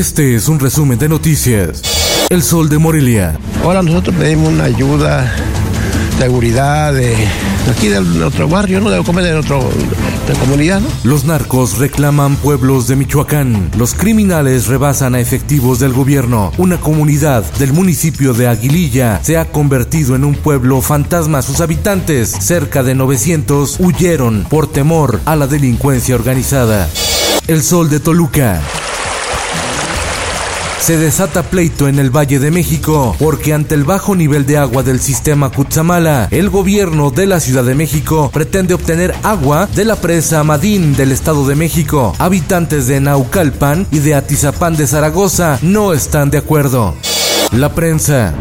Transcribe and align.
Este 0.00 0.34
es 0.34 0.48
un 0.48 0.58
resumen 0.58 0.98
de 0.98 1.10
noticias. 1.10 1.82
El 2.30 2.42
Sol 2.42 2.70
de 2.70 2.78
Morelia. 2.78 3.38
Ahora 3.62 3.82
nosotros 3.82 4.16
pedimos 4.16 4.48
una 4.48 4.64
ayuda, 4.64 5.30
seguridad 6.18 6.94
de 6.94 7.14
aquí 7.70 7.88
de 7.88 8.00
nuestro 8.00 8.48
barrio, 8.48 8.80
¿no? 8.80 8.88
De 8.88 9.04
comer 9.04 9.24
de 9.24 9.34
nuestra 9.34 9.58
comunidad, 10.40 10.80
¿no? 10.80 10.88
Los 11.04 11.26
narcos 11.26 11.76
reclaman 11.76 12.36
pueblos 12.36 12.88
de 12.88 12.96
Michoacán. 12.96 13.70
Los 13.76 13.92
criminales 13.92 14.68
rebasan 14.68 15.14
a 15.14 15.20
efectivos 15.20 15.80
del 15.80 15.92
gobierno. 15.92 16.50
Una 16.56 16.80
comunidad 16.80 17.44
del 17.58 17.74
municipio 17.74 18.32
de 18.32 18.48
Aguililla 18.48 19.20
se 19.22 19.36
ha 19.36 19.52
convertido 19.52 20.16
en 20.16 20.24
un 20.24 20.34
pueblo 20.34 20.80
fantasma. 20.80 21.42
Sus 21.42 21.60
habitantes, 21.60 22.30
cerca 22.30 22.82
de 22.82 22.94
900, 22.94 23.78
huyeron 23.80 24.46
por 24.48 24.66
temor 24.66 25.20
a 25.26 25.36
la 25.36 25.46
delincuencia 25.46 26.14
organizada. 26.14 26.88
El 27.46 27.62
Sol 27.62 27.90
de 27.90 28.00
Toluca. 28.00 28.62
Se 30.80 30.96
desata 30.96 31.42
pleito 31.42 31.88
en 31.88 31.98
el 31.98 32.10
Valle 32.10 32.38
de 32.38 32.50
México 32.50 33.14
porque 33.18 33.52
ante 33.52 33.74
el 33.74 33.84
bajo 33.84 34.16
nivel 34.16 34.46
de 34.46 34.56
agua 34.56 34.82
del 34.82 34.98
sistema 34.98 35.50
Cutzamala, 35.50 36.26
el 36.30 36.48
gobierno 36.48 37.10
de 37.10 37.26
la 37.26 37.38
Ciudad 37.38 37.64
de 37.64 37.74
México 37.74 38.30
pretende 38.32 38.72
obtener 38.74 39.14
agua 39.22 39.68
de 39.74 39.84
la 39.84 39.96
presa 39.96 40.42
Madín 40.42 40.96
del 40.96 41.12
Estado 41.12 41.46
de 41.46 41.54
México. 41.54 42.14
Habitantes 42.18 42.86
de 42.86 42.98
Naucalpan 42.98 43.86
y 43.90 43.98
de 43.98 44.14
Atizapán 44.14 44.74
de 44.74 44.86
Zaragoza 44.86 45.58
no 45.60 45.92
están 45.92 46.30
de 46.30 46.38
acuerdo. 46.38 46.94
La 47.52 47.74
prensa. 47.74 48.34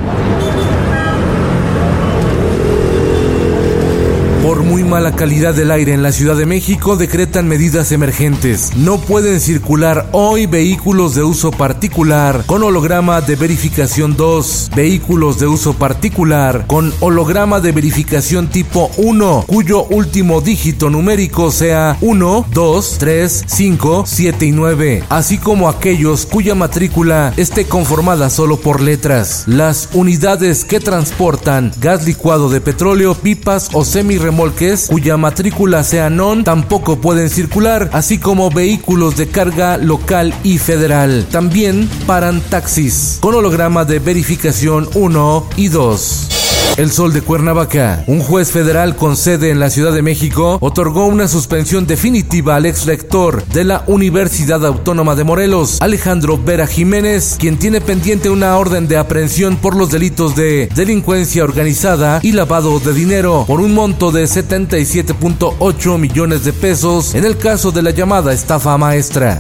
Por 4.60 4.68
muy 4.68 4.84
mala 4.84 5.16
calidad 5.16 5.54
del 5.54 5.72
aire 5.72 5.94
en 5.94 6.04
la 6.04 6.12
Ciudad 6.12 6.36
de 6.36 6.46
México, 6.46 6.98
decretan 6.98 7.48
medidas 7.48 7.94
emergentes. 7.94 8.76
No 8.76 9.00
pueden 9.00 9.40
circular 9.40 10.10
hoy 10.12 10.48
vehículos 10.48 11.16
de 11.16 11.24
uso 11.24 11.52
particular 11.52 12.44
con 12.46 12.64
holograma 12.64 13.22
de 13.22 13.38
verificación 13.38 14.18
2, 14.18 14.72
vehículos 14.76 15.40
de 15.40 15.48
uso 15.48 15.76
particular 15.76 16.66
con 16.68 16.94
holograma 17.00 17.62
de 17.62 17.72
verificación 17.72 18.50
tipo 18.50 18.92
1, 18.98 19.46
cuyo 19.48 19.86
último 19.86 20.42
dígito 20.42 20.90
numérico 20.90 21.52
sea 21.52 21.96
1, 22.02 22.48
2, 22.52 22.96
3, 23.00 23.44
5, 23.48 24.04
7 24.06 24.46
y 24.46 24.52
9, 24.52 25.04
así 25.08 25.38
como 25.38 25.70
aquellos 25.70 26.26
cuya 26.26 26.54
matrícula 26.54 27.34
esté 27.38 27.64
conformada 27.64 28.30
solo 28.30 28.58
por 28.58 28.82
letras. 28.82 29.46
Las 29.48 29.88
unidades 29.94 30.66
que 30.66 30.82
transportan 30.82 31.72
gas 31.80 32.06
licuado 32.06 32.50
de 32.50 32.60
petróleo, 32.60 33.16
pipas 33.16 33.70
o 33.72 33.86
semirremolques 33.86 34.49
cuya 34.90 35.18
matrícula 35.18 35.84
sea 35.84 36.10
non 36.10 36.44
tampoco 36.44 36.98
pueden 37.02 37.30
circular, 37.30 37.90
así 37.94 38.18
como 38.18 38.50
vehículos 38.50 39.18
de 39.18 39.28
carga 39.28 39.78
local 39.78 40.34
y 40.44 40.58
federal. 40.58 41.28
También 41.32 41.90
paran 42.06 42.42
taxis 42.42 43.18
con 43.22 43.36
holograma 43.36 43.86
de 43.86 44.00
verificación 44.00 44.90
1 44.94 45.50
y 45.58 45.68
2. 45.68 46.39
El 46.78 46.92
Sol 46.92 47.14
de 47.14 47.22
Cuernavaca. 47.22 48.04
Un 48.08 48.22
juez 48.22 48.52
federal 48.52 48.96
con 48.96 49.18
sede 49.18 49.50
en 49.50 49.60
la 49.60 49.70
Ciudad 49.70 49.92
de 49.92 50.02
México 50.02 50.58
otorgó 50.62 51.06
una 51.08 51.28
suspensión 51.28 51.86
definitiva 51.86 52.56
al 52.56 52.66
ex 52.66 52.86
rector 52.86 53.44
de 53.48 53.64
la 53.64 53.84
Universidad 53.88 54.66
Autónoma 54.66 55.16
de 55.16 55.24
Morelos, 55.24 55.78
Alejandro 55.82 56.38
Vera 56.38 56.68
Jiménez, 56.68 57.36
quien 57.40 57.58
tiene 57.58 57.82
pendiente 57.82 58.30
una 58.30 58.58
orden 58.58 58.88
de 58.88 58.98
aprehensión 58.98 59.58
por 59.58 59.76
los 59.76 59.92
delitos 59.92 60.36
de 60.36 60.70
delincuencia 60.74 61.44
organizada 61.44 62.20
y 62.24 62.32
lavado 62.32 62.80
de 62.80 62.94
dinero 62.94 63.46
por 63.48 63.60
un 63.60 63.74
monto 63.74 64.12
de 64.12 64.24
77.8 64.24 65.98
millones 65.98 66.44
de 66.46 66.54
pesos 66.54 67.16
en 67.16 67.26
el 67.26 67.38
caso 67.38 67.72
de 67.72 67.82
la 67.82 67.92
llamada 67.92 68.34
estafa 68.34 68.78
maestra. 68.78 69.40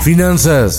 Finanzas. 0.00 0.78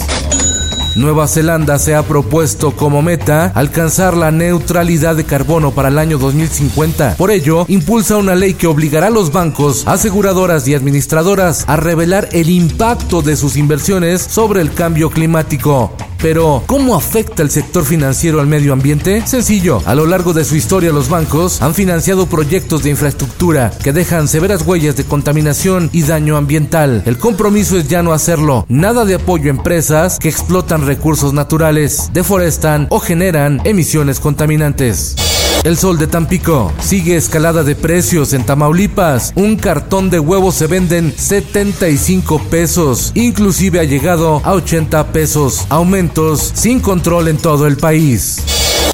Nueva 0.96 1.28
Zelanda 1.28 1.78
se 1.78 1.96
ha 1.96 2.04
propuesto 2.04 2.72
como 2.72 3.02
meta 3.02 3.52
alcanzar 3.56 4.18
la 4.18 4.32
neutralidad 4.32 5.16
de 5.16 5.24
carbono 5.24 5.72
para 5.72 5.90
el 5.90 5.98
año 5.98 6.18
2050. 6.18 7.16
Por 7.16 7.32
ello, 7.32 7.66
impulsa 7.68 8.18
una 8.18 8.36
ley 8.36 8.56
que 8.56 8.68
obligará 8.68 9.08
a 9.08 9.12
los 9.12 9.32
bancos, 9.32 9.88
aseguradoras 9.88 10.68
y 10.68 10.74
administradoras 10.74 11.64
a 11.68 11.76
revelar 11.76 12.30
el 12.32 12.50
impacto 12.50 13.22
de 13.22 13.36
sus 13.36 13.56
inversiones 13.56 14.22
sobre 14.22 14.62
el 14.62 14.74
cambio 14.74 15.10
climático. 15.10 15.94
Pero, 16.22 16.64
¿cómo 16.66 16.96
afecta 16.96 17.44
el 17.44 17.50
sector 17.50 17.86
financiero 17.86 18.42
al 18.42 18.48
medio 18.48 18.74
ambiente? 18.74 19.26
Sencillo, 19.26 19.82
a 19.86 19.96
lo 19.96 20.06
largo 20.06 20.34
de 20.34 20.44
su 20.44 20.56
historia 20.56 20.92
los 20.92 21.10
bancos 21.10 21.62
han 21.62 21.74
financiado 21.74 22.28
proyectos 22.28 22.84
de 22.84 22.90
infraestructura 22.90 23.72
que 23.84 23.94
dejan 23.94 24.28
severas 24.28 24.66
huellas 24.66 24.98
de 24.98 25.06
contaminación 25.06 25.90
y 25.94 26.04
daño 26.04 26.36
ambiental. 26.36 27.04
El 27.06 27.18
compromiso 27.18 27.78
es 27.78 27.88
ya 27.88 28.04
no 28.04 28.12
hacerlo. 28.12 28.66
Nada 28.68 29.06
de 29.06 29.16
apoyo 29.16 29.48
a 29.48 29.56
empresas 29.56 30.20
que 30.20 30.30
explotan 30.30 30.86
recursos 30.86 31.34
naturales, 31.34 32.10
deforestan 32.14 32.88
o 32.90 33.00
generan 33.00 33.62
emisiones 33.64 34.20
contaminantes. 34.20 35.16
El 35.64 35.78
sol 35.78 35.98
de 35.98 36.08
Tampico. 36.08 36.72
Sigue 36.80 37.16
escalada 37.16 37.64
de 37.64 37.76
precios 37.76 38.34
en 38.34 38.46
Tamaulipas. 38.46 39.34
Un 39.36 39.58
cartón 39.58 40.10
de 40.10 40.20
huevos 40.20 40.56
se 40.56 40.68
venden 40.68 41.14
75 41.18 42.40
pesos. 42.50 43.12
Inclusive 43.16 43.80
ha 43.80 43.84
llegado 43.84 44.42
a 44.46 44.54
80 44.54 45.08
pesos. 45.08 45.66
Aumentos 45.70 46.52
sin 46.54 46.80
control 46.80 47.28
en 47.28 47.38
todo 47.38 47.68
el 47.68 47.78
país. 47.78 48.44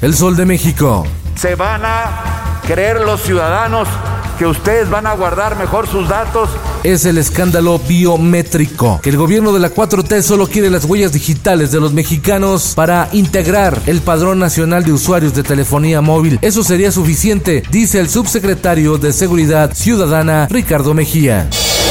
El 0.02 0.14
sol 0.14 0.36
de 0.36 0.44
México. 0.44 1.06
Se 1.36 1.54
van 1.54 1.82
a 1.84 2.60
creer 2.66 3.00
los 3.02 3.22
ciudadanos 3.22 3.88
que 4.36 4.46
ustedes 4.46 4.90
van 4.90 5.06
a 5.06 5.14
guardar 5.14 5.56
mejor 5.56 5.86
sus 5.88 6.08
datos. 6.08 6.50
Es 6.82 7.04
el 7.04 7.18
escándalo 7.18 7.78
biométrico, 7.78 9.00
que 9.02 9.10
el 9.10 9.16
gobierno 9.16 9.52
de 9.52 9.60
la 9.60 9.72
4T 9.72 10.22
solo 10.22 10.46
quiere 10.46 10.70
las 10.70 10.84
huellas 10.84 11.12
digitales 11.12 11.72
de 11.72 11.80
los 11.80 11.92
mexicanos 11.92 12.74
para 12.74 13.08
integrar 13.12 13.80
el 13.86 14.00
padrón 14.00 14.38
nacional 14.38 14.84
de 14.84 14.92
usuarios 14.92 15.34
de 15.34 15.42
telefonía 15.42 16.00
móvil. 16.00 16.38
Eso 16.42 16.62
sería 16.62 16.92
suficiente, 16.92 17.62
dice 17.70 17.98
el 17.98 18.08
subsecretario 18.08 18.98
de 18.98 19.12
Seguridad 19.12 19.74
Ciudadana 19.74 20.48
Ricardo 20.50 20.94
Mejía. 20.94 21.48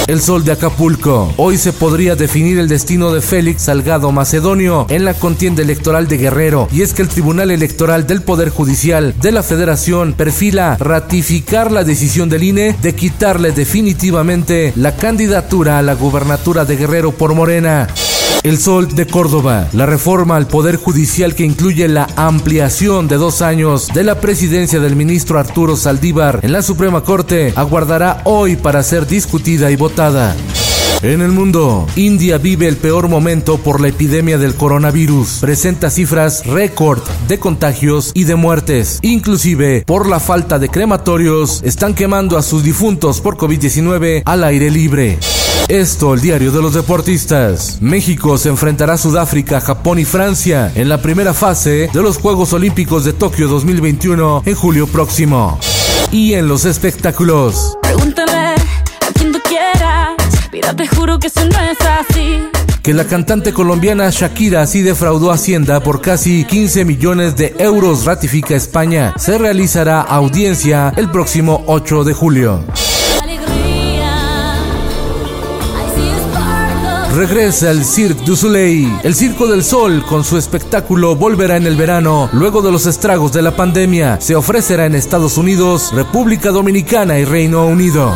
El 0.07 0.21
sol 0.21 0.45
de 0.45 0.51
Acapulco. 0.51 1.33
Hoy 1.37 1.57
se 1.57 1.73
podría 1.73 2.15
definir 2.15 2.59
el 2.59 2.67
destino 2.67 3.11
de 3.11 3.21
Félix 3.21 3.63
Salgado 3.63 4.11
Macedonio 4.11 4.85
en 4.89 5.03
la 5.03 5.15
contienda 5.15 5.63
electoral 5.63 6.07
de 6.07 6.17
Guerrero. 6.17 6.67
Y 6.71 6.83
es 6.83 6.93
que 6.93 7.01
el 7.01 7.07
Tribunal 7.07 7.49
Electoral 7.49 8.05
del 8.05 8.21
Poder 8.21 8.49
Judicial 8.49 9.15
de 9.19 9.31
la 9.31 9.41
Federación 9.41 10.13
perfila 10.13 10.77
ratificar 10.79 11.71
la 11.71 11.83
decisión 11.83 12.29
del 12.29 12.43
INE 12.43 12.75
de 12.83 12.93
quitarle 12.93 13.51
definitivamente 13.51 14.73
la 14.75 14.95
candidatura 14.95 15.79
a 15.79 15.81
la 15.81 15.95
gubernatura 15.95 16.65
de 16.65 16.77
Guerrero 16.77 17.11
por 17.11 17.33
Morena. 17.33 17.87
El 18.43 18.57
Sol 18.57 18.93
de 18.93 19.07
Córdoba, 19.07 19.67
la 19.73 19.85
reforma 19.85 20.35
al 20.35 20.47
Poder 20.47 20.75
Judicial 20.75 21.35
que 21.35 21.43
incluye 21.43 21.87
la 21.87 22.07
ampliación 22.15 23.07
de 23.07 23.15
dos 23.17 23.41
años 23.41 23.87
de 23.93 24.03
la 24.03 24.19
presidencia 24.21 24.79
del 24.79 24.95
ministro 24.95 25.39
Arturo 25.39 25.75
Saldívar 25.75 26.39
en 26.43 26.51
la 26.51 26.61
Suprema 26.61 27.03
Corte, 27.03 27.53
aguardará 27.55 28.21
hoy 28.25 28.55
para 28.55 28.83
ser 28.83 29.07
discutida 29.07 29.71
y 29.71 29.75
votada. 29.75 30.35
En 31.01 31.21
el 31.21 31.31
mundo, 31.31 31.85
India 31.95 32.37
vive 32.37 32.67
el 32.67 32.77
peor 32.77 33.09
momento 33.09 33.57
por 33.57 33.81
la 33.81 33.89
epidemia 33.89 34.37
del 34.37 34.55
coronavirus. 34.55 35.39
Presenta 35.41 35.89
cifras 35.89 36.45
récord 36.45 37.01
de 37.27 37.37
contagios 37.37 38.11
y 38.13 38.23
de 38.23 38.35
muertes. 38.35 38.99
Inclusive, 39.01 39.83
por 39.85 40.07
la 40.07 40.19
falta 40.19 40.57
de 40.57 40.69
crematorios, 40.69 41.61
están 41.63 41.93
quemando 41.93 42.37
a 42.37 42.41
sus 42.41 42.63
difuntos 42.63 43.21
por 43.21 43.37
COVID-19 43.37 44.23
al 44.25 44.43
aire 44.43 44.71
libre. 44.71 45.19
Esto, 45.67 46.13
el 46.13 46.21
diario 46.21 46.51
de 46.51 46.61
los 46.61 46.75
deportistas. 46.75 47.79
México 47.81 48.37
se 48.37 48.49
enfrentará 48.49 48.93
a 48.93 48.97
Sudáfrica, 48.99 49.59
Japón 49.59 49.97
y 49.97 50.05
Francia 50.05 50.71
en 50.75 50.89
la 50.89 51.01
primera 51.01 51.33
fase 51.33 51.89
de 51.91 52.01
los 52.03 52.17
Juegos 52.19 52.53
Olímpicos 52.53 53.03
de 53.03 53.13
Tokio 53.13 53.47
2021 53.47 54.43
en 54.45 54.55
julio 54.55 54.85
próximo. 54.85 55.59
Y 56.11 56.35
en 56.35 56.47
los 56.47 56.65
espectáculos. 56.65 57.77
Pregúntale 57.81 58.31
a 58.31 58.55
quien 59.15 59.31
tú 59.31 59.39
quieras. 59.43 60.11
Mira, 60.51 60.75
te 60.75 60.87
juro 60.87 61.17
que 61.17 61.27
eso 61.27 61.43
no 61.43 61.59
es 61.59 61.77
así. 61.81 62.43
que 62.83 62.93
la 62.93 63.05
cantante 63.05 63.51
colombiana 63.51 64.11
Shakira 64.11 64.61
así 64.61 64.83
defraudó 64.83 65.31
Hacienda 65.31 65.79
por 65.79 65.99
casi 65.99 66.45
15 66.45 66.85
millones 66.85 67.35
de 67.35 67.55
euros, 67.57 68.05
ratifica 68.05 68.55
España. 68.55 69.15
Se 69.17 69.39
realizará 69.39 70.01
audiencia 70.01 70.93
el 70.95 71.09
próximo 71.09 71.63
8 71.65 72.03
de 72.03 72.13
julio. 72.13 72.63
Regresa 77.15 77.71
el 77.71 77.83
Cirque 77.85 78.25
du 78.25 78.35
Soleil. 78.35 78.99
El 79.03 79.15
Circo 79.15 79.47
del 79.47 79.63
Sol 79.63 80.03
con 80.05 80.25
su 80.25 80.37
espectáculo 80.37 81.15
volverá 81.15 81.55
en 81.55 81.65
el 81.65 81.77
verano 81.77 82.29
luego 82.33 82.61
de 82.61 82.73
los 82.73 82.87
estragos 82.87 83.31
de 83.31 83.41
la 83.41 83.55
pandemia. 83.55 84.19
Se 84.19 84.35
ofrecerá 84.35 84.85
en 84.85 84.95
Estados 84.95 85.37
Unidos, 85.37 85.93
República 85.93 86.51
Dominicana 86.51 87.17
y 87.17 87.23
Reino 87.23 87.67
Unido. 87.67 88.13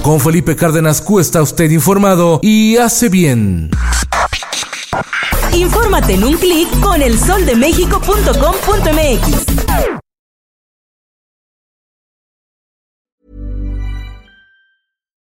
Con 0.00 0.20
Felipe 0.20 0.56
Cárdenas 0.56 1.02
Q 1.02 1.20
está 1.20 1.42
usted 1.42 1.70
informado 1.70 2.40
y 2.42 2.78
hace 2.78 3.10
bien. 3.10 3.68
Infórmate 5.52 6.14
en 6.14 6.24
un 6.24 6.38
clic 6.38 6.80
con 6.80 7.02
elsoldemexico.com.mx. 7.02 9.63